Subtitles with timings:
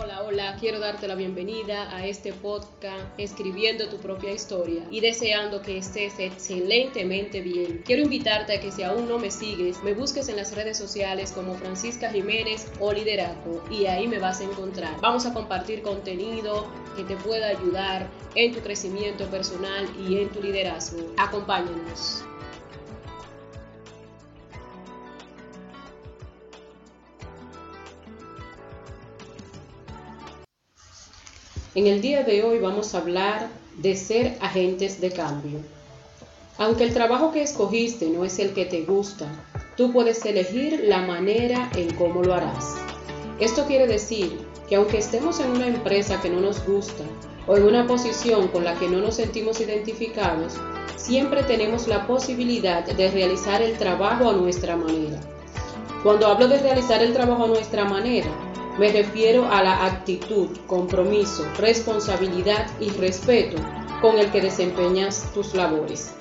[0.00, 5.60] Hola, hola, quiero darte la bienvenida a este podcast Escribiendo tu propia historia y deseando
[5.60, 7.82] que estés excelentemente bien.
[7.84, 11.32] Quiero invitarte a que si aún no me sigues, me busques en las redes sociales
[11.32, 15.00] como Francisca Jiménez o Liderazgo y ahí me vas a encontrar.
[15.00, 20.40] Vamos a compartir contenido que te pueda ayudar en tu crecimiento personal y en tu
[20.40, 21.12] liderazgo.
[21.16, 22.22] Acompáñanos.
[31.78, 35.60] En el día de hoy vamos a hablar de ser agentes de cambio.
[36.56, 39.28] Aunque el trabajo que escogiste no es el que te gusta,
[39.76, 42.74] tú puedes elegir la manera en cómo lo harás.
[43.38, 47.04] Esto quiere decir que aunque estemos en una empresa que no nos gusta
[47.46, 50.54] o en una posición con la que no nos sentimos identificados,
[50.96, 55.20] siempre tenemos la posibilidad de realizar el trabajo a nuestra manera.
[56.02, 58.47] Cuando hablo de realizar el trabajo a nuestra manera,
[58.78, 63.60] me refiero a la actitud, compromiso, responsabilidad y respeto
[64.00, 66.14] con el que desempeñas tus labores.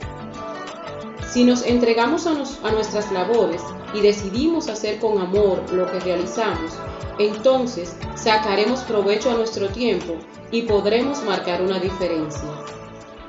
[1.29, 3.61] Si nos entregamos a, a, nuestras labores
[3.93, 6.71] y decidimos hacer con amor lo que realizamos,
[7.19, 10.15] entonces sacaremos provecho a nuestro tiempo
[10.51, 12.49] y podremos marcar una diferencia.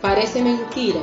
[0.01, 1.01] Parece mentira,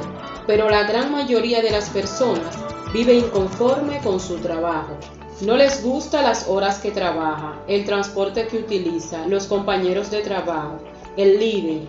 [0.48, 2.58] pero la gran mayoría de las personas
[2.92, 4.98] vive inconforme con su trabajo
[5.42, 10.80] no les gusta las horas que trabaja, el transporte que utiliza, los compañeros de trabajo,
[11.18, 11.82] el líder,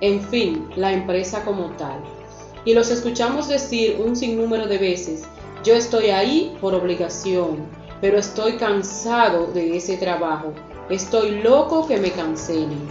[0.00, 2.00] en fin, la empresa como tal.
[2.64, 5.24] Y los escuchamos decir un sinnúmero de veces,
[5.62, 7.66] yo estoy ahí por obligación,
[8.00, 10.54] pero estoy cansado de ese trabajo,
[10.88, 12.88] estoy loco que me cancelen.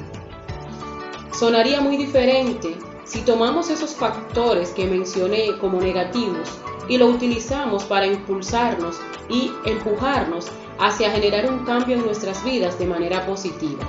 [1.31, 6.49] Sonaría muy diferente si tomamos esos factores que mencioné como negativos
[6.87, 10.47] y lo utilizamos para impulsarnos y empujarnos
[10.79, 13.83] hacia generar un cambio en nuestras vidas de manera positiva.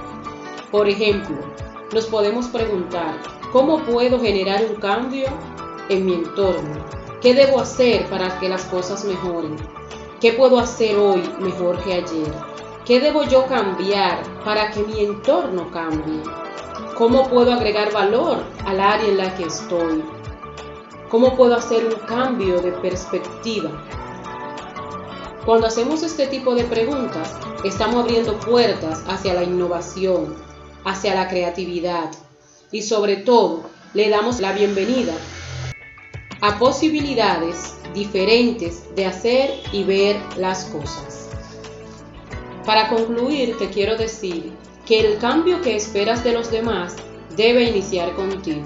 [0.71, 1.37] Por ejemplo,
[1.93, 3.21] nos podemos preguntar,
[3.53, 5.27] ¿cómo puedo generar un cambio
[5.89, 6.85] en mi entorno?
[7.21, 9.57] ¿Qué debo hacer para que las cosas mejoren?
[10.21, 12.33] ¿Qué puedo hacer hoy mejor que ayer?
[12.85, 16.23] ¿Qué debo yo cambiar para que mi entorno cambie?
[16.99, 20.03] ¿Cómo puedo agregar valor al área en la que estoy?
[21.15, 23.71] ¿Cómo puedo hacer un cambio de perspectiva?
[25.47, 30.35] Cuando hacemos este tipo de preguntas, estamos abriendo puertas hacia la innovación,
[30.85, 32.11] hacia la creatividad
[32.73, 35.15] y sobre todo le damos la bienvenida
[36.41, 41.29] a posibilidades diferentes de hacer y ver las cosas.
[42.67, 44.53] Para concluir, te quiero decir
[44.85, 46.97] que el cambio que esperas de los demás
[47.37, 48.65] debe iniciar contigo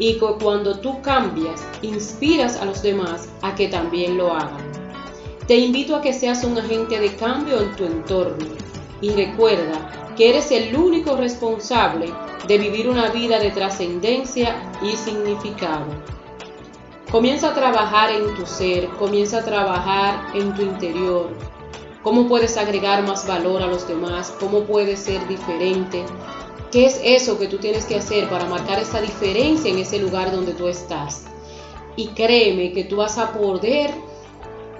[0.00, 4.72] y cuando tú cambias, inspiras a los demás a que también lo hagan.
[5.46, 8.46] Te invito a que seas un agente de cambio en tu entorno
[9.02, 12.12] y recuerda que eres el único responsable
[12.48, 15.84] de vivir una vida de trascendencia y significado.
[17.10, 21.28] Comienza a trabajar en tu ser, comienza a trabajar en tu interior.
[22.02, 24.34] ¿Cómo puedes agregar más valor a los demás?
[24.40, 26.06] ¿Cómo puedes ser diferente?
[26.70, 30.30] ¿Qué es eso que tú tienes que hacer para marcar esa diferencia en ese lugar
[30.30, 31.24] donde tú estás?
[31.96, 33.90] Y créeme que tú vas a poder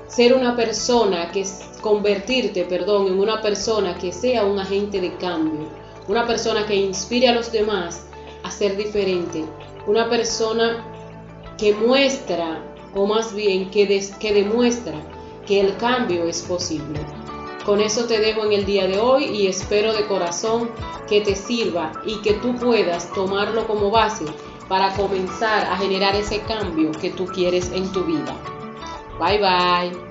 [0.06, 5.17] ser una persona que es convertirte, perdón, en una persona que sea un agente de
[5.17, 5.69] cambio,
[6.06, 8.06] una persona que inspire a los demás
[8.45, 9.45] a ser diferente,
[9.89, 10.87] una persona
[11.59, 12.62] que muestra,
[12.95, 13.87] o más bien que,
[14.21, 14.95] que demuestra
[15.45, 17.00] que el cambio es posible.
[17.65, 20.71] Con eso te dejo en el día de hoy y espero de corazón
[21.09, 24.26] que te sirva y que tú puedas tomarlo como base
[24.69, 28.37] para comenzar a generar ese cambio que tú quieres en tu vida.
[29.19, 30.09] Bye bye.